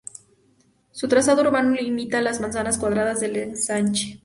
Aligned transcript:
Su 0.91 1.07
trazado 1.07 1.43
urbano 1.43 1.75
imita 1.79 2.21
las 2.23 2.41
manzanas 2.41 2.79
cuadradas 2.79 3.19
del 3.19 3.35
Ensanche. 3.35 4.19